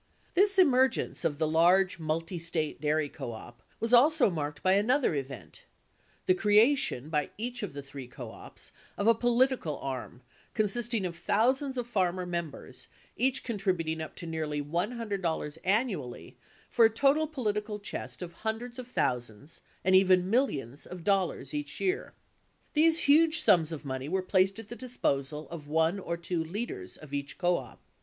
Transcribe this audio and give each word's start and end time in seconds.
2 0.33 0.41
This 0.41 0.57
emergence 0.57 1.23
of 1.23 1.37
the 1.37 1.47
large, 1.47 1.99
multi 1.99 2.39
State 2.39 2.81
dairy 2.81 3.07
co 3.07 3.33
op 3.33 3.61
was 3.79 3.93
also 3.93 4.31
marked 4.31 4.63
by 4.63 4.73
another 4.73 5.13
event— 5.13 5.65
the 6.25 6.33
creation 6.33 7.07
by 7.07 7.29
each 7.37 7.61
of 7.61 7.73
the 7.73 7.83
three 7.83 8.07
co 8.07 8.31
ops 8.31 8.71
of 8.97 9.05
a 9.05 9.13
political 9.13 9.77
arm 9.77 10.23
consisting 10.55 11.05
of 11.05 11.15
thousands 11.15 11.77
of 11.77 11.85
farmer 11.85 12.25
members, 12.25 12.87
each 13.15 13.43
contrib 13.43 13.77
uting 13.83 14.01
up 14.01 14.15
to 14.15 14.25
nearly 14.25 14.59
$100 14.59 15.57
annually, 15.63 16.35
for 16.67 16.85
a 16.85 16.89
total 16.89 17.27
political 17.27 17.77
chest 17.77 18.23
of 18.23 18.33
hun 18.33 18.57
dreds 18.57 18.79
of 18.79 18.87
thousands, 18.87 19.61
and 19.85 19.95
even 19.95 20.31
millions, 20.31 20.87
of 20.87 21.03
dollars 21.03 21.53
each 21.53 21.79
year. 21.79 22.15
These 22.73 23.01
huge 23.01 23.39
sums 23.43 23.71
of 23.71 23.85
money 23.85 24.09
were 24.09 24.23
placed 24.23 24.57
at 24.57 24.69
the 24.69 24.75
disposal 24.75 25.47
of 25.51 25.67
one 25.67 25.99
or 25.99 26.17
two 26.17 26.43
leaders 26.43 26.97
of 26.97 27.13
each 27.13 27.37
co 27.37 27.57
op. 27.57 27.79